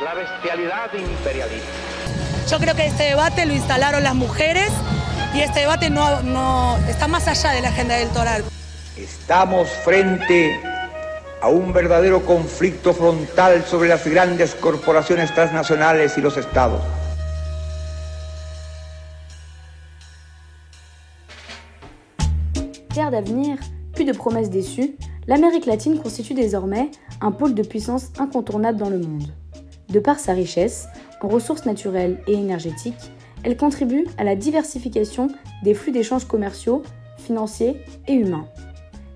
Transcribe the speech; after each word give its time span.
La 0.00 0.14
bestialidad 0.14 0.92
imperialista. 0.94 1.68
Yo 2.50 2.58
creo 2.58 2.74
que 2.74 2.86
este 2.86 3.04
debate 3.04 3.46
lo 3.46 3.52
instalaron 3.52 4.02
las 4.02 4.14
mujeres 4.14 4.70
y 5.34 5.40
este 5.40 5.60
debate 5.60 5.90
no, 5.90 6.22
no 6.22 6.76
está 6.88 7.06
más 7.06 7.28
allá 7.28 7.50
de 7.52 7.60
la 7.60 7.68
agenda 7.68 7.98
electoral. 7.98 8.42
Estamos 8.96 9.68
frente 9.68 10.60
a 11.40 11.48
un 11.48 11.72
verdadero 11.72 12.24
conflicto 12.24 12.94
frontal 12.94 13.64
sobre 13.64 13.88
las 13.90 14.04
grandes 14.06 14.54
corporaciones 14.54 15.32
transnacionales 15.34 16.16
y 16.18 16.20
los 16.20 16.36
estados. 16.36 16.80
Terre 22.92 23.10
d'avenir, 23.10 23.58
plus 23.94 24.04
de 24.04 24.12
promesses 24.12 24.50
déçues, 24.50 24.96
l'Amérique 25.26 25.66
latine 25.66 25.98
constitue 26.00 26.34
désormais 26.34 26.90
un 27.20 27.30
pôle 27.30 27.54
de 27.54 27.62
puissance 27.62 28.10
incontournable 28.18 28.78
dans 28.78 28.90
le 28.90 28.98
monde. 28.98 29.32
De 29.92 30.00
par 30.00 30.18
sa 30.18 30.32
richesse, 30.32 30.88
en 31.20 31.28
ressources 31.28 31.66
naturelles 31.66 32.18
et 32.26 32.32
énergétiques, 32.32 33.12
elle 33.44 33.56
contribue 33.56 34.06
à 34.16 34.24
la 34.24 34.36
diversification 34.36 35.28
des 35.62 35.74
flux 35.74 35.92
d'échanges 35.92 36.24
commerciaux, 36.24 36.82
financiers 37.18 37.76
et 38.08 38.14
humains. 38.14 38.46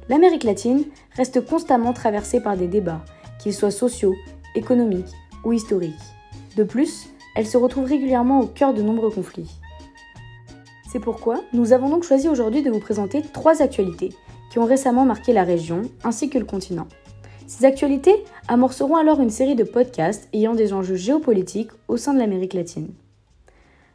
L'Amérique 0.08 0.44
latine 0.44 0.84
reste 1.16 1.44
constamment 1.44 1.92
traversée 1.92 2.40
par 2.40 2.56
des 2.56 2.68
débats, 2.68 3.04
qu'ils 3.38 3.54
soient 3.54 3.70
sociaux, 3.70 4.14
économiques 4.54 5.14
ou 5.44 5.52
historiques. 5.52 5.94
De 6.56 6.62
plus, 6.62 7.08
elle 7.34 7.46
se 7.46 7.56
retrouve 7.56 7.86
régulièrement 7.86 8.40
au 8.40 8.46
cœur 8.46 8.74
de 8.74 8.82
nombreux 8.82 9.10
conflits. 9.10 9.50
C'est 10.90 11.00
pourquoi 11.00 11.40
nous 11.52 11.72
avons 11.72 11.88
donc 11.88 12.04
choisi 12.04 12.28
aujourd'hui 12.28 12.62
de 12.62 12.70
vous 12.70 12.80
présenter 12.80 13.22
trois 13.22 13.62
actualités 13.62 14.10
qui 14.50 14.58
ont 14.58 14.64
récemment 14.64 15.04
marqué 15.04 15.32
la 15.32 15.44
région 15.44 15.82
ainsi 16.04 16.30
que 16.30 16.38
le 16.38 16.44
continent. 16.44 16.86
Ces 17.46 17.64
actualités 17.64 18.24
amorceront 18.48 18.96
alors 18.96 19.20
une 19.20 19.30
série 19.30 19.54
de 19.54 19.62
podcasts 19.62 20.28
ayant 20.32 20.54
des 20.54 20.72
enjeux 20.72 20.96
géopolitiques 20.96 21.70
au 21.86 21.96
sein 21.96 22.12
de 22.12 22.18
l'Amérique 22.18 22.54
latine. 22.54 22.88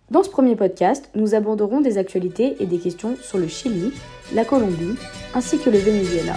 Dans 0.09 0.23
ce 0.23 0.29
premier 0.29 0.55
podcast, 0.55 1.09
nous 1.15 1.35
aborderons 1.35 1.81
des 1.81 1.97
actualités 1.97 2.55
et 2.59 2.65
des 2.65 2.79
questions 2.79 3.17
sur 3.21 3.37
le 3.37 3.47
Chili, 3.47 3.91
la 4.33 4.45
Colombie 4.45 4.95
ainsi 5.33 5.57
que 5.57 5.69
le 5.69 5.77
Venezuela. 5.77 6.35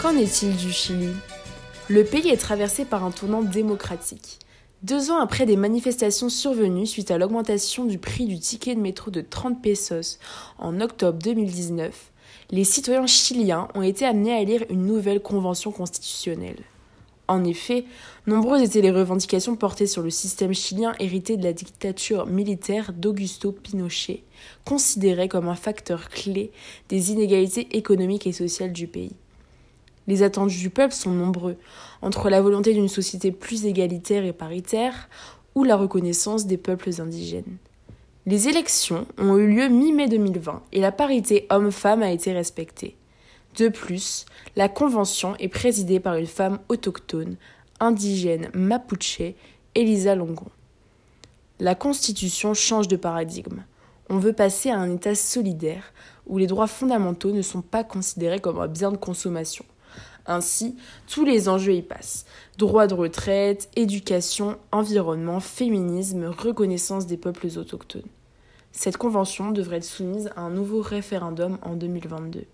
Qu'en 0.00 0.16
est-il 0.16 0.56
du 0.56 0.70
Chili? 0.70 1.08
Le 1.88 2.04
pays 2.04 2.28
est 2.28 2.36
traversé 2.36 2.84
par 2.84 3.02
un 3.02 3.10
tournant 3.10 3.42
démocratique. 3.42 4.38
Deux 4.84 5.10
ans 5.10 5.18
après 5.18 5.44
des 5.44 5.56
manifestations 5.56 6.28
survenues 6.28 6.86
suite 6.86 7.10
à 7.10 7.18
l'augmentation 7.18 7.84
du 7.84 7.98
prix 7.98 8.26
du 8.26 8.38
ticket 8.38 8.76
de 8.76 8.80
métro 8.80 9.10
de 9.10 9.22
30 9.22 9.60
pesos 9.60 10.20
en 10.58 10.80
octobre 10.80 11.18
2019, 11.18 12.12
les 12.52 12.62
citoyens 12.62 13.08
chiliens 13.08 13.66
ont 13.74 13.82
été 13.82 14.04
amenés 14.04 14.32
à 14.32 14.40
élire 14.40 14.64
une 14.70 14.86
nouvelle 14.86 15.20
convention 15.20 15.72
constitutionnelle. 15.72 16.62
En 17.26 17.42
effet, 17.42 17.84
nombreuses 18.28 18.62
étaient 18.62 18.80
les 18.80 18.92
revendications 18.92 19.56
portées 19.56 19.88
sur 19.88 20.02
le 20.02 20.10
système 20.10 20.54
chilien 20.54 20.94
hérité 21.00 21.36
de 21.36 21.42
la 21.42 21.52
dictature 21.52 22.26
militaire 22.26 22.92
d'Augusto 22.92 23.50
Pinochet, 23.50 24.22
considéré 24.64 25.26
comme 25.26 25.48
un 25.48 25.56
facteur 25.56 26.08
clé 26.08 26.52
des 26.88 27.10
inégalités 27.10 27.76
économiques 27.76 28.28
et 28.28 28.32
sociales 28.32 28.72
du 28.72 28.86
pays. 28.86 29.16
Les 30.08 30.22
attendus 30.22 30.58
du 30.58 30.70
peuple 30.70 30.94
sont 30.94 31.12
nombreux, 31.12 31.56
entre 32.00 32.30
la 32.30 32.40
volonté 32.40 32.72
d'une 32.72 32.88
société 32.88 33.30
plus 33.30 33.66
égalitaire 33.66 34.24
et 34.24 34.32
paritaire 34.32 35.10
ou 35.54 35.64
la 35.64 35.76
reconnaissance 35.76 36.46
des 36.46 36.56
peuples 36.56 37.00
indigènes. 37.00 37.58
Les 38.24 38.48
élections 38.48 39.06
ont 39.18 39.36
eu 39.36 39.46
lieu 39.46 39.68
mi-mai 39.68 40.08
2020 40.08 40.62
et 40.72 40.80
la 40.80 40.92
parité 40.92 41.46
homme-femme 41.50 42.02
a 42.02 42.10
été 42.10 42.32
respectée. 42.32 42.96
De 43.58 43.68
plus, 43.68 44.24
la 44.56 44.70
convention 44.70 45.36
est 45.36 45.48
présidée 45.48 46.00
par 46.00 46.14
une 46.14 46.26
femme 46.26 46.58
autochtone, 46.70 47.36
indigène 47.78 48.48
mapuche, 48.54 49.34
Elisa 49.74 50.14
Longon. 50.14 50.48
La 51.60 51.74
Constitution 51.74 52.54
change 52.54 52.88
de 52.88 52.96
paradigme. 52.96 53.62
On 54.08 54.18
veut 54.18 54.32
passer 54.32 54.70
à 54.70 54.78
un 54.78 54.94
État 54.94 55.14
solidaire 55.14 55.92
où 56.26 56.38
les 56.38 56.46
droits 56.46 56.66
fondamentaux 56.66 57.32
ne 57.32 57.42
sont 57.42 57.62
pas 57.62 57.84
considérés 57.84 58.40
comme 58.40 58.58
un 58.58 58.68
bien 58.68 58.90
de 58.90 58.96
consommation. 58.96 59.66
Ainsi, 60.28 60.76
tous 61.08 61.24
les 61.24 61.48
enjeux 61.48 61.74
y 61.74 61.82
passent. 61.82 62.26
Droit 62.58 62.86
de 62.86 62.94
retraite, 62.94 63.70
éducation, 63.76 64.58
environnement, 64.72 65.40
féminisme, 65.40 66.26
reconnaissance 66.26 67.06
des 67.06 67.16
peuples 67.16 67.48
autochtones. 67.56 68.02
Cette 68.70 68.98
convention 68.98 69.50
devrait 69.50 69.78
être 69.78 69.84
soumise 69.84 70.30
à 70.36 70.42
un 70.42 70.50
nouveau 70.50 70.82
référendum 70.82 71.58
en 71.62 71.74
2022. 71.74 72.44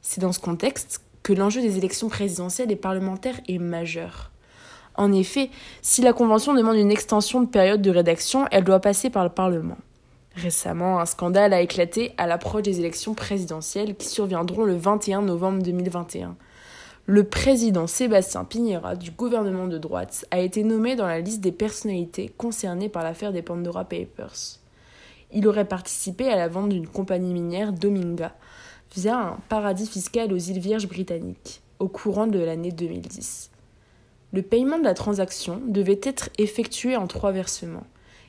C'est 0.00 0.20
dans 0.20 0.32
ce 0.32 0.38
contexte 0.38 1.02
que 1.24 1.32
l'enjeu 1.32 1.60
des 1.60 1.76
élections 1.76 2.08
présidentielles 2.08 2.70
et 2.70 2.76
parlementaires 2.76 3.40
est 3.48 3.58
majeur. 3.58 4.30
En 4.94 5.12
effet, 5.12 5.50
si 5.80 6.02
la 6.02 6.12
Convention 6.12 6.54
demande 6.54 6.76
une 6.76 6.90
extension 6.90 7.40
de 7.40 7.48
période 7.48 7.82
de 7.82 7.90
rédaction, 7.90 8.46
elle 8.52 8.64
doit 8.64 8.80
passer 8.80 9.10
par 9.10 9.24
le 9.24 9.30
Parlement. 9.30 9.78
Récemment, 10.36 11.00
un 11.00 11.06
scandale 11.06 11.52
a 11.52 11.60
éclaté 11.60 12.12
à 12.16 12.26
l'approche 12.26 12.62
des 12.62 12.78
élections 12.78 13.14
présidentielles 13.14 13.96
qui 13.96 14.06
surviendront 14.06 14.64
le 14.64 14.76
21 14.76 15.22
novembre 15.22 15.62
2021. 15.62 16.36
Le 17.06 17.24
président 17.24 17.88
Sébastien 17.88 18.44
Piñera 18.44 18.94
du 18.94 19.10
gouvernement 19.10 19.66
de 19.66 19.76
droite 19.76 20.24
a 20.30 20.38
été 20.38 20.62
nommé 20.62 20.94
dans 20.94 21.08
la 21.08 21.18
liste 21.18 21.40
des 21.40 21.50
personnalités 21.50 22.28
concernées 22.28 22.88
par 22.88 23.02
l'affaire 23.02 23.32
des 23.32 23.42
Pandora 23.42 23.84
Papers. 23.84 24.60
Il 25.32 25.48
aurait 25.48 25.66
participé 25.66 26.28
à 26.28 26.36
la 26.36 26.46
vente 26.46 26.68
d'une 26.68 26.86
compagnie 26.86 27.32
minière 27.32 27.72
Dominga 27.72 28.36
via 28.94 29.18
un 29.18 29.38
paradis 29.48 29.88
fiscal 29.88 30.32
aux 30.32 30.36
îles 30.36 30.60
Vierges 30.60 30.86
britanniques 30.86 31.62
au 31.80 31.88
courant 31.88 32.28
de 32.28 32.38
l'année 32.38 32.70
2010. 32.70 33.50
Le 34.32 34.42
paiement 34.42 34.78
de 34.78 34.84
la 34.84 34.94
transaction 34.94 35.60
devait 35.66 36.00
être 36.04 36.30
effectué 36.38 36.96
en 36.96 37.08
trois 37.08 37.32
versements 37.32 37.86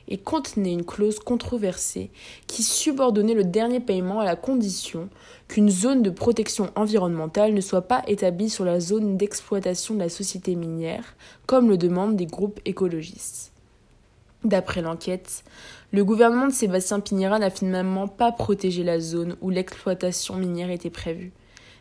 et 0.08 0.18
contenait 0.18 0.72
une 0.72 0.84
clause 0.84 1.18
controversée 1.18 2.10
qui 2.46 2.62
subordonnait 2.62 3.34
le 3.34 3.44
dernier 3.44 3.80
paiement 3.80 4.20
à 4.20 4.24
la 4.24 4.36
condition 4.36 5.08
qu'une 5.48 5.70
zone 5.70 6.02
de 6.02 6.10
protection 6.10 6.70
environnementale 6.76 7.54
ne 7.54 7.60
soit 7.60 7.82
pas 7.88 8.02
établie 8.06 8.50
sur 8.50 8.64
la 8.64 8.80
zone 8.80 9.16
d'exploitation 9.16 9.94
de 9.94 10.00
la 10.00 10.08
société 10.08 10.54
minière, 10.54 11.16
comme 11.46 11.68
le 11.68 11.76
demandent 11.76 12.16
des 12.16 12.26
groupes 12.26 12.60
écologistes. 12.64 13.52
D'après 14.44 14.82
l'enquête, 14.82 15.42
le 15.90 16.04
gouvernement 16.04 16.48
de 16.48 16.52
Sébastien 16.52 17.00
Piñera 17.00 17.38
n'a 17.38 17.50
finalement 17.50 18.08
pas 18.08 18.30
protégé 18.30 18.84
la 18.84 19.00
zone 19.00 19.36
où 19.40 19.48
l'exploitation 19.48 20.36
minière 20.36 20.70
était 20.70 20.90
prévue, 20.90 21.32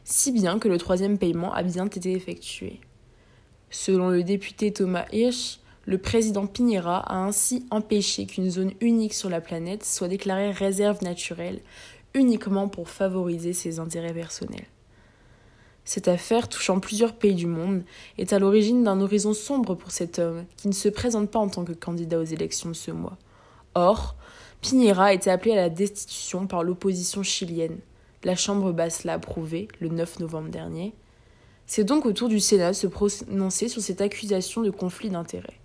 si 0.05 0.31
bien 0.31 0.59
que 0.59 0.69
le 0.69 0.77
troisième 0.77 1.17
paiement 1.17 1.53
a 1.53 1.63
bien 1.63 1.87
été 1.87 2.13
effectué. 2.13 2.79
Selon 3.69 4.09
le 4.09 4.23
député 4.23 4.71
Thomas 4.71 5.05
Hirsch, 5.11 5.59
le 5.85 5.97
président 5.97 6.47
Piñera 6.47 6.99
a 6.99 7.17
ainsi 7.17 7.65
empêché 7.69 8.25
qu'une 8.25 8.49
zone 8.49 8.71
unique 8.79 9.13
sur 9.13 9.29
la 9.29 9.41
planète 9.41 9.83
soit 9.83 10.07
déclarée 10.07 10.51
réserve 10.51 11.03
naturelle 11.03 11.59
uniquement 12.13 12.69
pour 12.69 12.89
favoriser 12.89 13.53
ses 13.53 13.79
intérêts 13.79 14.13
personnels. 14.13 14.67
Cette 15.85 16.07
affaire, 16.07 16.47
touchant 16.47 16.79
plusieurs 16.79 17.13
pays 17.13 17.35
du 17.35 17.47
monde, 17.47 17.83
est 18.17 18.31
à 18.31 18.39
l'origine 18.39 18.83
d'un 18.83 19.01
horizon 19.01 19.33
sombre 19.33 19.75
pour 19.75 19.91
cet 19.91 20.19
homme 20.19 20.45
qui 20.55 20.69
ne 20.69 20.73
se 20.73 20.87
présente 20.87 21.29
pas 21.29 21.39
en 21.39 21.49
tant 21.49 21.65
que 21.65 21.73
candidat 21.73 22.19
aux 22.19 22.23
élections 22.23 22.69
de 22.69 22.75
ce 22.75 22.91
mois. 22.91 23.17
Or, 23.75 24.15
Piñera 24.61 25.07
a 25.07 25.13
été 25.13 25.29
appelé 25.29 25.51
à 25.51 25.57
la 25.57 25.69
destitution 25.69 26.47
par 26.47 26.63
l'opposition 26.63 27.23
chilienne. 27.23 27.79
La 28.23 28.37
Chambre 28.37 28.71
basse 28.71 29.03
l'a 29.03 29.13
approuvé 29.13 29.67
le 29.81 29.89
9 29.89 30.19
novembre 30.19 30.47
dernier. 30.47 30.93
C'est 31.65 31.83
donc 31.83 32.05
au 32.05 32.13
tour 32.13 32.29
du 32.29 32.39
Sénat 32.39 32.69
de 32.69 32.75
se 32.75 32.87
prononcer 32.87 33.67
sur 33.67 33.81
cette 33.81 33.99
accusation 33.99 34.61
de 34.61 34.69
conflit 34.69 35.09
d'intérêts. 35.09 35.59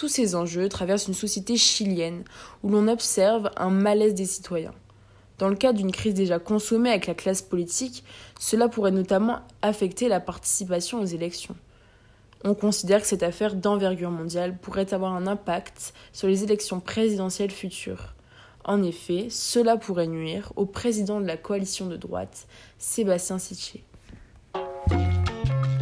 Tous 0.00 0.08
ces 0.08 0.34
enjeux 0.34 0.70
traversent 0.70 1.08
une 1.08 1.12
société 1.12 1.58
chilienne 1.58 2.24
où 2.62 2.70
l'on 2.70 2.88
observe 2.88 3.50
un 3.58 3.68
malaise 3.68 4.14
des 4.14 4.24
citoyens. 4.24 4.72
Dans 5.36 5.50
le 5.50 5.56
cas 5.56 5.74
d'une 5.74 5.92
crise 5.92 6.14
déjà 6.14 6.38
consommée 6.38 6.88
avec 6.88 7.06
la 7.06 7.12
classe 7.12 7.42
politique, 7.42 8.02
cela 8.38 8.70
pourrait 8.70 8.92
notamment 8.92 9.40
affecter 9.60 10.08
la 10.08 10.18
participation 10.18 11.02
aux 11.02 11.04
élections. 11.04 11.54
On 12.44 12.54
considère 12.54 13.02
que 13.02 13.06
cette 13.06 13.22
affaire 13.22 13.54
d'envergure 13.54 14.10
mondiale 14.10 14.56
pourrait 14.56 14.94
avoir 14.94 15.12
un 15.12 15.26
impact 15.26 15.92
sur 16.14 16.28
les 16.28 16.44
élections 16.44 16.80
présidentielles 16.80 17.50
futures. 17.50 18.14
En 18.64 18.82
effet, 18.82 19.26
cela 19.28 19.76
pourrait 19.76 20.06
nuire 20.06 20.50
au 20.56 20.64
président 20.64 21.20
de 21.20 21.26
la 21.26 21.36
coalition 21.36 21.88
de 21.88 21.98
droite, 21.98 22.46
Sébastien 22.78 23.38
Siché. 23.38 23.84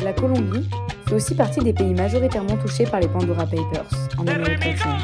La 0.09 0.15
Colombie 0.15 0.67
fait 1.07 1.17
aussi 1.17 1.35
partie 1.35 1.61
des 1.61 1.75
pays 1.75 1.93
majoritairement 1.93 2.57
touchés 2.57 2.85
par 2.85 2.99
les 2.99 3.09
Pandora 3.09 3.45
Papers 3.45 3.85
en 4.17 4.27
Amérique 4.27 4.65
latine, 4.65 4.97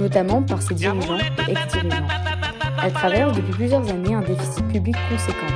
notamment 0.00 0.42
par 0.42 0.60
ses 0.60 0.74
dirigeants 0.74 1.18
et 1.46 1.52
ex-dirigeants. 1.52 2.08
Elle 2.82 2.92
traverse 2.92 3.36
depuis 3.36 3.52
plusieurs 3.52 3.88
années 3.88 4.12
un 4.12 4.22
déficit 4.22 4.66
public 4.66 4.96
conséquent. 5.08 5.46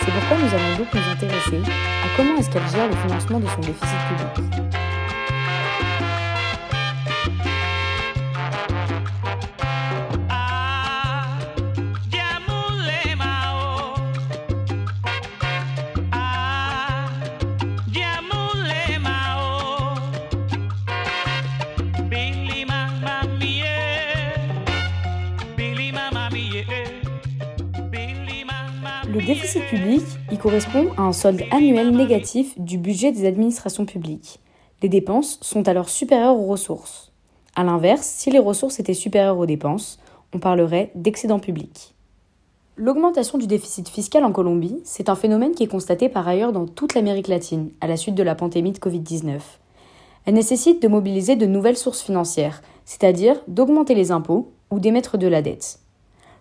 C'est 0.00 0.10
pourquoi 0.10 0.36
nous 0.38 0.52
allons 0.52 0.78
donc 0.78 0.92
nous 0.92 1.12
intéresser 1.12 1.60
à 1.70 2.16
comment 2.16 2.38
est-ce 2.38 2.50
qu'elle 2.50 2.68
gère 2.72 2.88
le 2.88 2.96
financement 2.96 3.38
de 3.38 3.46
son 3.46 3.60
déficit 3.60 3.98
public. 4.08 4.79
Déficit 29.34 29.62
public 29.66 30.02
y 30.32 30.38
correspond 30.38 30.88
à 30.96 31.02
un 31.02 31.12
solde 31.12 31.44
annuel 31.52 31.92
négatif 31.92 32.58
du 32.58 32.78
budget 32.78 33.12
des 33.12 33.28
administrations 33.28 33.86
publiques. 33.86 34.40
Les 34.82 34.88
dépenses 34.88 35.38
sont 35.40 35.68
alors 35.68 35.88
supérieures 35.88 36.36
aux 36.36 36.46
ressources. 36.46 37.12
A 37.54 37.62
l'inverse, 37.62 38.04
si 38.04 38.32
les 38.32 38.40
ressources 38.40 38.80
étaient 38.80 38.92
supérieures 38.92 39.38
aux 39.38 39.46
dépenses, 39.46 40.00
on 40.34 40.40
parlerait 40.40 40.90
d'excédent 40.96 41.38
public. 41.38 41.94
L'augmentation 42.74 43.38
du 43.38 43.46
déficit 43.46 43.88
fiscal 43.88 44.24
en 44.24 44.32
Colombie, 44.32 44.80
c'est 44.82 45.08
un 45.08 45.14
phénomène 45.14 45.52
qui 45.52 45.62
est 45.62 45.68
constaté 45.68 46.08
par 46.08 46.26
ailleurs 46.26 46.52
dans 46.52 46.66
toute 46.66 46.94
l'Amérique 46.94 47.28
latine 47.28 47.70
à 47.80 47.86
la 47.86 47.96
suite 47.96 48.16
de 48.16 48.24
la 48.24 48.34
pandémie 48.34 48.72
de 48.72 48.78
Covid-19. 48.78 49.38
Elle 50.26 50.34
nécessite 50.34 50.82
de 50.82 50.88
mobiliser 50.88 51.36
de 51.36 51.46
nouvelles 51.46 51.76
sources 51.76 52.02
financières, 52.02 52.62
c'est-à-dire 52.84 53.40
d'augmenter 53.46 53.94
les 53.94 54.10
impôts 54.10 54.50
ou 54.72 54.80
d'émettre 54.80 55.18
de 55.18 55.28
la 55.28 55.40
dette. 55.40 55.78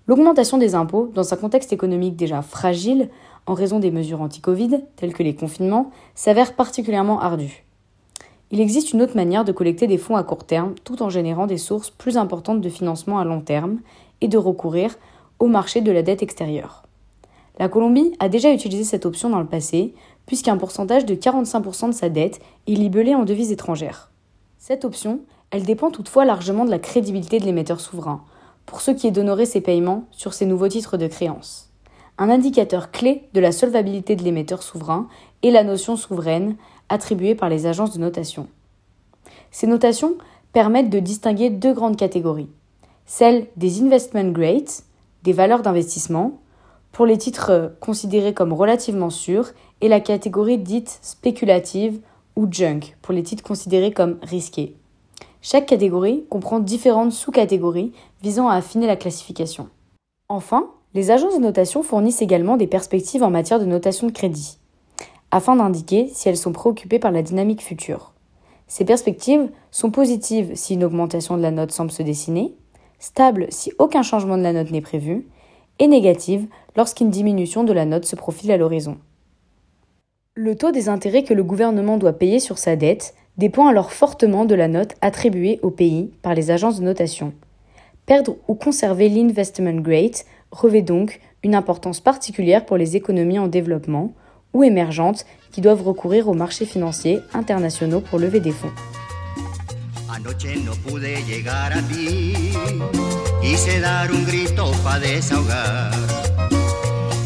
L'augmentation 0.10 0.58
des 0.58 0.74
impôts, 0.74 1.12
dans 1.14 1.36
un 1.36 1.38
contexte 1.38 1.72
économique 1.72 2.16
déjà 2.16 2.42
fragile 2.42 3.10
en 3.46 3.54
raison 3.54 3.78
des 3.78 3.92
mesures 3.92 4.24
anti-Covid, 4.24 4.80
telles 4.96 5.14
que 5.14 5.22
les 5.22 5.36
confinements, 5.36 5.92
s'avère 6.16 6.56
particulièrement 6.56 7.20
ardue. 7.20 7.64
Il 8.50 8.60
existe 8.60 8.92
une 8.92 9.04
autre 9.04 9.16
manière 9.16 9.46
de 9.46 9.52
collecter 9.52 9.86
des 9.86 10.00
fonds 10.00 10.16
à 10.16 10.24
court 10.24 10.46
terme 10.46 10.74
tout 10.84 11.04
en 11.04 11.12
générant 11.12 11.46
des 11.46 11.60
sources 11.60 11.92
plus 11.92 12.18
importantes 12.18 12.60
de 12.60 12.70
financement 12.70 13.20
à 13.20 13.24
long 13.24 13.42
terme 13.42 13.82
et 14.20 14.28
de 14.28 14.40
recourir 14.40 14.96
au 15.38 15.46
marché 15.46 15.80
de 15.80 15.92
la 15.92 16.02
dette 16.02 16.24
extérieure. 16.24 16.88
La 17.60 17.70
Colombie 17.70 18.16
a 18.18 18.30
déjà 18.30 18.52
utilisé 18.52 18.86
cette 18.86 19.06
option 19.06 19.30
dans 19.30 19.40
le 19.40 19.46
passé, 19.46 19.94
puisqu'un 20.26 20.58
pourcentage 20.58 21.06
de 21.06 21.14
45% 21.14 21.90
de 21.90 21.92
sa 21.92 22.10
dette 22.10 22.42
est 22.68 22.74
libellé 22.74 23.14
en 23.14 23.26
devises 23.26 23.52
étrangères. 23.52 24.10
Cette 24.58 24.86
option, 24.86 25.20
elle 25.52 25.66
dépend 25.66 25.92
toutefois 25.92 26.26
largement 26.26 26.66
de 26.66 26.72
la 26.72 26.80
crédibilité 26.80 27.40
de 27.40 27.46
l'émetteur 27.46 27.80
souverain, 27.80 28.24
pour 28.70 28.82
ce 28.82 28.92
qui 28.92 29.08
est 29.08 29.12
d'honorer 29.12 29.48
ses 29.48 29.62
paiements 29.62 30.06
sur 30.12 30.36
ses 30.36 30.46
nouveaux 30.46 30.68
titres 30.68 30.96
de 30.96 31.08
créance. 31.08 31.72
Un 32.20 32.30
indicateur 32.30 32.92
clé 32.92 33.28
de 33.34 33.40
la 33.40 33.52
solvabilité 33.52 34.16
de 34.16 34.24
l'émetteur 34.24 34.62
souverain 34.62 35.08
est 35.42 35.50
la 35.50 35.64
notion 35.64 35.96
souveraine 35.96 36.56
attribuée 36.88 37.34
par 37.34 37.50
les 37.50 37.66
agences 37.66 37.96
de 37.96 38.00
notation. 38.00 38.48
Ces 39.50 39.66
notations 39.66 40.18
permettent 40.54 40.92
de 40.92 41.00
distinguer 41.00 41.50
deux 41.50 41.74
grandes 41.74 41.98
catégories. 41.98 42.52
Celle 43.08 43.48
des 43.56 43.82
investment 43.82 44.32
grades, 44.32 44.70
des 45.24 45.34
valeurs 45.34 45.64
d'investissement, 45.64 46.40
pour 46.92 47.08
les 47.08 47.18
titres 47.18 47.76
considérés 47.80 48.36
comme 48.36 48.54
relativement 48.54 49.10
sûrs, 49.10 49.50
et 49.82 49.88
la 49.88 50.00
catégorie 50.00 50.60
dite 50.60 51.00
spéculative 51.02 52.02
ou 52.36 52.48
junk, 52.52 52.96
pour 53.02 53.16
les 53.16 53.24
titres 53.24 53.44
considérés 53.44 53.94
comme 53.94 54.20
risqués. 54.22 54.79
Chaque 55.42 55.68
catégorie 55.68 56.26
comprend 56.30 56.60
différentes 56.60 57.14
sous-catégories 57.14 57.94
visant 58.22 58.50
à 58.50 58.56
affiner 58.56 58.88
la 58.88 58.98
classification. 58.98 59.70
Enfin, 60.28 60.70
les 60.94 61.12
agences 61.12 61.36
de 61.36 61.42
notation 61.42 61.82
fournissent 61.82 62.22
également 62.22 62.58
des 62.58 62.68
perspectives 62.68 63.24
en 63.24 63.30
matière 63.30 63.60
de 63.60 63.66
notation 63.66 64.08
de 64.08 64.12
crédit, 64.12 64.58
afin 65.32 65.56
d'indiquer 65.56 66.10
si 66.14 66.28
elles 66.28 66.38
sont 66.38 66.52
préoccupées 66.52 67.00
par 67.00 67.12
la 67.12 67.22
dynamique 67.22 67.64
future. 67.64 68.12
Ces 68.68 68.86
perspectives 68.86 69.50
sont 69.72 69.92
positives 69.92 70.52
si 70.56 70.74
une 70.74 70.84
augmentation 70.84 71.38
de 71.38 71.42
la 71.42 71.52
note 71.52 71.72
semble 71.72 71.92
se 71.92 72.04
dessiner, 72.04 72.54
stables 73.00 73.48
si 73.50 73.72
aucun 73.80 74.04
changement 74.04 74.38
de 74.38 74.44
la 74.44 74.54
note 74.54 74.72
n'est 74.72 74.82
prévu, 74.82 75.28
et 75.80 75.88
négatives 75.88 76.48
lorsqu'une 76.76 77.10
diminution 77.10 77.64
de 77.64 77.72
la 77.74 77.86
note 77.86 78.06
se 78.06 78.18
profile 78.18 78.52
à 78.52 78.58
l'horizon. 78.58 78.98
Le 80.36 80.56
taux 80.56 80.72
des 80.72 80.90
intérêts 80.90 81.24
que 81.24 81.34
le 81.34 81.44
gouvernement 81.44 81.98
doit 81.98 82.14
payer 82.14 82.40
sur 82.40 82.58
sa 82.58 82.76
dette 82.76 83.16
dépend 83.40 83.68
alors 83.68 83.94
fortement 83.94 84.44
de 84.44 84.54
la 84.54 84.68
note 84.68 84.96
attribuée 85.02 85.60
au 85.64 85.70
pays 85.72 86.12
par 86.22 86.36
les 86.36 86.52
agences 86.52 86.82
de 86.82 86.86
notation. 86.86 87.34
Perdre 88.06 88.36
ou 88.50 88.54
conserver 88.54 89.08
l'investment 89.08 89.80
grade 89.82 90.18
revêt 90.52 90.82
donc 90.82 91.22
une 91.44 91.56
importance 91.56 92.02
particulière 92.02 92.66
pour 92.66 92.76
les 92.76 92.98
économies 92.98 93.40
en 93.40 93.48
développement 93.48 94.12
ou 94.54 94.64
émergentes 94.64 95.26
qui 95.54 95.62
doivent 95.62 95.84
recourir 95.84 96.28
aux 96.28 96.34
marchés 96.34 96.66
financiers 96.66 97.22
internationaux 97.34 98.02
pour 98.02 98.20
lever 98.20 98.42
des 98.42 98.52
fonds. 98.52 98.74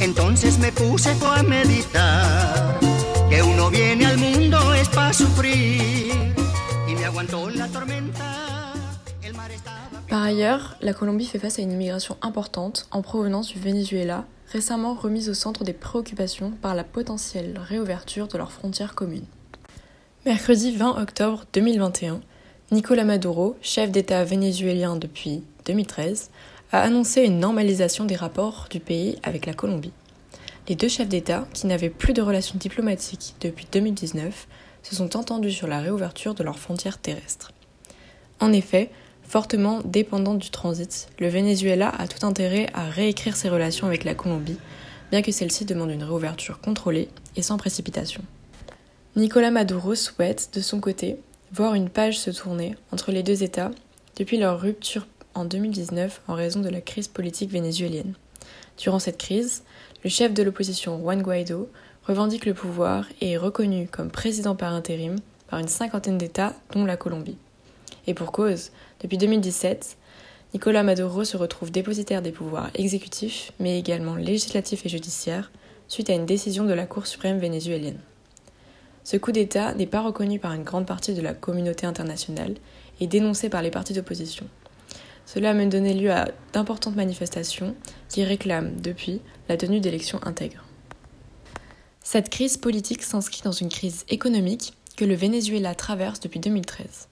Entonces 0.06 0.60
me 0.60 0.70
puse 0.70 1.08
a 1.08 1.44
meditar 1.44 2.83
que 3.34 3.42
uno 3.42 3.72
viene 3.72 4.06
al 4.06 4.18
mundo 4.18 4.58
es 4.76 4.88
para 4.90 5.12
sufrir 5.12 6.12
y 6.88 6.94
me 6.96 7.06
aguantó 7.06 7.50
la 7.50 7.68
tormenta. 7.68 8.74
El 9.24 9.34
mar 9.34 9.50
estaba... 9.50 9.90
Par 10.08 10.22
ailleurs, 10.22 10.76
la 10.82 10.94
Colombie 10.94 11.26
fait 11.26 11.40
face 11.40 11.58
à 11.58 11.64
une 11.64 11.72
immigration 11.72 12.16
importante 12.22 12.88
en 12.92 13.02
provenance 13.02 13.48
du 13.48 13.60
Venezuela, 13.60 14.26
récemment 14.52 14.94
remise 14.94 15.30
au 15.30 15.34
centre 15.34 15.64
des 15.64 15.74
préoccupations 15.74 16.52
par 16.62 16.76
la 16.76 16.84
potentielle 16.84 17.60
réouverture 17.60 18.28
de 18.28 18.38
leurs 18.38 18.52
frontières 18.52 18.94
communes. 18.94 19.26
Mercredi 20.28 20.76
20 20.76 21.02
octobre 21.02 21.46
2021, 21.54 22.22
Nicolas 22.72 23.04
Maduro, 23.04 23.58
chef 23.64 23.90
d'État 23.90 24.24
vénézuélien 24.24 24.96
depuis 24.96 25.44
2013, 25.66 26.30
a 26.72 26.82
annoncé 26.82 27.24
une 27.24 27.40
normalisation 27.40 28.06
des 28.06 28.16
rapports 28.16 28.68
du 28.70 28.80
pays 28.80 29.18
avec 29.24 29.48
la 29.48 29.54
Colombie. 29.54 29.92
Les 30.70 30.76
deux 30.76 30.88
chefs 30.88 31.10
d'État, 31.10 31.46
qui 31.54 31.68
n'avaient 31.68 31.90
plus 31.90 32.14
de 32.14 32.22
relations 32.22 32.58
diplomatiques 32.58 33.36
depuis 33.42 33.68
2019, 33.70 34.48
se 34.82 34.96
sont 34.96 35.18
entendus 35.18 35.52
sur 35.52 35.68
la 35.68 35.82
réouverture 35.82 36.36
de 36.36 36.44
leurs 36.44 36.58
frontières 36.58 37.00
terrestres. 37.00 37.52
En 38.40 38.54
effet, 38.54 38.90
fortement 39.24 39.82
dépendant 39.84 40.36
du 40.36 40.52
transit, 40.52 41.10
le 41.20 41.28
Venezuela 41.28 41.90
a 41.90 42.08
tout 42.08 42.26
intérêt 42.26 42.68
à 42.74 42.90
réécrire 42.90 43.36
ses 43.36 43.50
relations 43.50 43.88
avec 43.88 44.06
la 44.06 44.16
Colombie, 44.16 44.58
bien 45.12 45.22
que 45.22 45.34
celle-ci 45.34 45.66
demande 45.66 45.92
une 45.92 46.04
réouverture 46.04 46.62
contrôlée 46.62 47.10
et 47.36 47.42
sans 47.42 47.58
précipitation. 47.58 48.22
Nicolas 49.18 49.52
Maduro 49.52 49.96
souhaite, 49.96 50.52
de 50.54 50.62
son 50.62 50.80
côté, 50.80 51.18
voir 51.52 51.74
une 51.74 51.90
page 51.90 52.18
se 52.18 52.32
tourner 52.32 52.78
entre 52.94 53.12
les 53.12 53.22
deux 53.22 53.44
États 53.44 53.72
depuis 54.16 54.38
leur 54.38 54.62
rupture 54.62 55.08
en 55.34 55.44
2019 55.44 56.22
en 56.30 56.36
raison 56.36 56.62
de 56.62 56.70
la 56.70 56.82
crise 56.82 57.10
politique 57.10 57.52
vénézuélienne. 57.52 58.14
Durant 58.78 59.00
cette 59.00 59.18
crise, 59.18 59.64
le 60.04 60.10
chef 60.10 60.34
de 60.34 60.44
l'opposition 60.44 61.00
Juan 61.00 61.22
Guaido 61.22 61.70
revendique 62.06 62.46
le 62.46 62.54
pouvoir 62.54 63.08
et 63.22 63.32
est 63.32 63.38
reconnu 63.38 63.88
comme 63.88 64.12
président 64.12 64.56
par 64.56 64.74
intérim 64.74 65.16
par 65.48 65.60
une 65.60 65.68
cinquantaine 65.68 66.18
d'États, 66.18 66.56
dont 66.74 66.84
la 66.84 66.98
Colombie. 66.98 67.38
Et 68.08 68.14
pour 68.14 68.32
cause, 68.32 68.72
depuis 69.02 69.18
2017, 69.18 69.98
Nicolas 70.54 70.84
Maduro 70.84 71.24
se 71.24 71.38
retrouve 71.38 71.72
dépositaire 71.72 72.22
des 72.22 72.32
pouvoirs 72.32 72.70
exécutifs, 72.74 73.52
mais 73.60 73.78
également 73.78 74.16
législatifs 74.16 74.86
et 74.86 74.90
judiciaires, 74.90 75.52
suite 75.88 76.10
à 76.10 76.14
une 76.14 76.26
décision 76.26 76.66
de 76.66 76.74
la 76.74 76.86
Cour 76.86 77.08
suprême 77.08 77.38
vénézuélienne. 77.38 78.00
Ce 79.04 79.16
coup 79.16 79.32
d'État 79.32 79.74
n'est 79.74 79.86
pas 79.86 80.02
reconnu 80.02 80.40
par 80.40 80.54
une 80.54 80.64
grande 80.64 80.88
partie 80.88 81.14
de 81.14 81.22
la 81.22 81.34
communauté 81.34 81.86
internationale 81.86 82.56
et 83.00 83.08
dénoncé 83.08 83.50
par 83.50 83.62
les 83.62 83.72
partis 83.72 83.94
d'opposition. 83.94 84.48
Cela 85.26 85.52
a 85.52 85.54
même 85.54 85.70
donné 85.70 85.94
lieu 85.94 86.12
à 86.12 86.30
d'importantes 86.52 86.96
manifestations 86.96 87.76
qui 88.10 88.24
réclament, 88.24 88.80
depuis, 88.82 89.22
la 89.50 89.58
tenue 89.58 89.80
d'élections 89.80 90.20
intègres. 90.24 90.64
Cette 92.04 92.30
crise 92.30 92.58
politique 92.58 93.02
s'inscrit 93.02 93.42
dans 93.44 93.52
une 93.52 93.70
crise 93.70 94.06
économique 94.10 94.74
que 94.98 95.06
le 95.06 95.16
Venezuela 95.16 95.74
traverse 95.74 96.20
depuis 96.20 96.40
2013. 96.40 97.08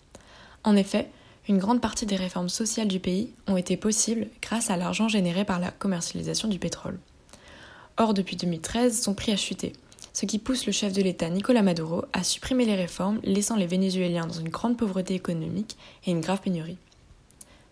En 0.64 0.76
effet, 0.76 1.10
une 1.48 1.58
grande 1.58 1.82
partie 1.82 2.06
des 2.06 2.16
réformes 2.16 2.50
sociales 2.50 2.88
du 2.88 3.00
pays 3.00 3.34
ont 3.48 3.58
été 3.58 3.78
possibles 3.78 4.28
grâce 4.42 4.70
à 4.70 4.78
l'argent 4.78 5.08
généré 5.08 5.44
par 5.44 5.60
la 5.60 5.72
commercialisation 5.72 6.48
du 6.48 6.60
pétrole. 6.60 7.00
Or, 7.98 8.14
depuis 8.14 8.36
2013, 8.36 9.02
son 9.02 9.14
prix 9.14 9.32
a 9.32 9.38
chuté, 9.38 9.74
ce 10.14 10.26
qui 10.26 10.40
pousse 10.40 10.66
le 10.66 10.72
chef 10.72 10.94
de 10.94 11.02
l'État 11.02 11.30
Nicolas 11.30 11.64
Maduro 11.64 12.04
à 12.14 12.24
supprimer 12.24 12.66
les 12.66 12.76
réformes, 12.76 13.20
laissant 13.24 13.56
les 13.56 13.66
Vénézuéliens 13.66 14.28
dans 14.28 14.34
une 14.34 14.50
grande 14.50 14.78
pauvreté 14.78 15.16
économique 15.16 15.78
et 16.06 16.12
une 16.12 16.22
grave 16.22 16.42
pénurie. 16.42 16.78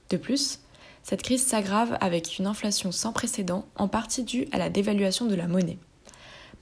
De 0.10 0.18
plus, 0.18 0.60
cette 1.04 1.22
crise 1.22 1.46
s'aggrave 1.46 1.98
avec 2.02 2.40
une 2.40 2.48
inflation 2.48 2.92
sans 2.92 3.14
précédent, 3.14 3.66
en 3.76 3.88
partie 3.88 4.24
due 4.24 4.48
à 4.52 4.58
la 4.58 4.70
dévaluation 4.70 5.26
de 5.26 5.36
la 5.36 5.48
monnaie. 5.48 5.78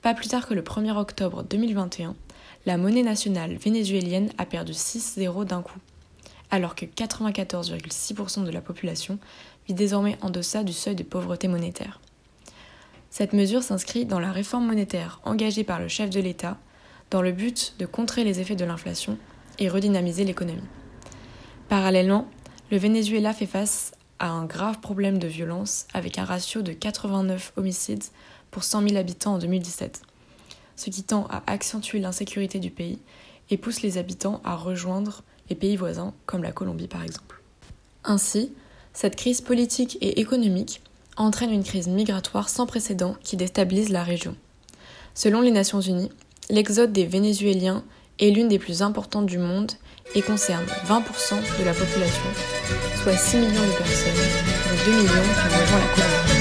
Pas 0.02 0.14
plus 0.14 0.28
tard 0.28 0.46
que 0.46 0.54
le 0.54 0.62
1er 0.62 0.96
octobre 0.96 1.42
2021, 1.42 2.14
la 2.66 2.76
monnaie 2.76 3.02
nationale 3.02 3.56
vénézuélienne 3.56 4.30
a 4.38 4.46
perdu 4.46 4.72
6-0 4.72 5.44
d'un 5.44 5.62
coup, 5.62 5.78
alors 6.50 6.74
que 6.74 6.84
94,6% 6.84 8.44
de 8.44 8.50
la 8.50 8.60
population 8.60 9.18
vit 9.66 9.74
désormais 9.74 10.18
en 10.20 10.30
deçà 10.30 10.62
du 10.62 10.72
seuil 10.72 10.94
de 10.94 11.02
pauvreté 11.02 11.48
monétaire. 11.48 12.00
Cette 13.10 13.32
mesure 13.32 13.62
s'inscrit 13.62 14.04
dans 14.04 14.20
la 14.20 14.32
réforme 14.32 14.66
monétaire 14.66 15.20
engagée 15.24 15.64
par 15.64 15.80
le 15.80 15.88
chef 15.88 16.10
de 16.10 16.20
l'État 16.20 16.58
dans 17.10 17.22
le 17.22 17.32
but 17.32 17.74
de 17.78 17.86
contrer 17.86 18.22
les 18.22 18.40
effets 18.40 18.56
de 18.56 18.66
l'inflation 18.66 19.18
et 19.58 19.68
redynamiser 19.68 20.24
l'économie. 20.24 20.60
Parallèlement, 21.68 22.28
le 22.70 22.78
Venezuela 22.78 23.32
fait 23.32 23.46
face 23.46 23.92
à 24.18 24.30
un 24.30 24.44
grave 24.44 24.80
problème 24.80 25.18
de 25.18 25.28
violence 25.28 25.86
avec 25.94 26.18
un 26.18 26.24
ratio 26.24 26.62
de 26.62 26.72
89 26.72 27.52
homicides 27.56 28.04
pour 28.50 28.64
100 28.64 28.88
000 28.88 28.96
habitants 28.96 29.34
en 29.34 29.38
2017, 29.38 30.02
ce 30.76 30.90
qui 30.90 31.02
tend 31.02 31.26
à 31.30 31.42
accentuer 31.46 31.98
l'insécurité 31.98 32.58
du 32.58 32.70
pays 32.70 32.98
et 33.50 33.56
pousse 33.56 33.82
les 33.82 33.96
habitants 33.96 34.40
à 34.44 34.54
rejoindre 34.54 35.22
les 35.48 35.56
pays 35.56 35.76
voisins, 35.76 36.12
comme 36.26 36.42
la 36.42 36.52
Colombie 36.52 36.88
par 36.88 37.02
exemple. 37.02 37.40
Ainsi, 38.04 38.52
cette 38.92 39.16
crise 39.16 39.40
politique 39.40 39.96
et 40.00 40.20
économique 40.20 40.82
entraîne 41.16 41.52
une 41.52 41.64
crise 41.64 41.88
migratoire 41.88 42.48
sans 42.48 42.66
précédent 42.66 43.16
qui 43.22 43.36
déstabilise 43.36 43.88
la 43.88 44.02
région. 44.02 44.36
Selon 45.14 45.40
les 45.40 45.50
Nations 45.50 45.80
Unies, 45.80 46.10
l'exode 46.50 46.92
des 46.92 47.06
Vénézuéliens 47.06 47.82
est 48.18 48.30
l'une 48.30 48.48
des 48.48 48.58
plus 48.58 48.82
importantes 48.82 49.26
du 49.26 49.38
monde 49.38 49.72
et 50.14 50.22
concerne 50.22 50.64
20% 50.86 51.34
de 51.58 51.64
la 51.64 51.72
population, 51.72 52.22
soit 53.02 53.16
6 53.16 53.36
millions 53.38 53.66
de 53.66 53.76
personnes, 53.76 54.12
dont 54.14 54.90
2 54.90 54.96
millions 54.96 55.06
qui 55.06 55.44
rejoignent 55.44 55.80
la 55.80 55.94
Colombie. 55.94 56.37